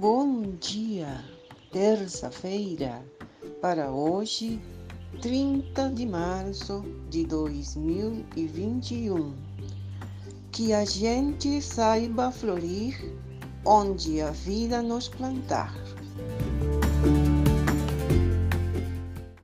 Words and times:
Bom 0.00 0.42
dia, 0.60 1.24
terça-feira, 1.72 3.04
para 3.60 3.90
hoje, 3.90 4.62
30 5.20 5.90
de 5.90 6.06
março 6.06 6.84
de 7.10 7.26
2021. 7.26 9.34
Que 10.52 10.72
a 10.72 10.84
gente 10.84 11.60
saiba 11.60 12.30
florir 12.30 13.12
onde 13.64 14.20
a 14.20 14.30
vida 14.30 14.80
nos 14.82 15.08
plantar. 15.08 15.74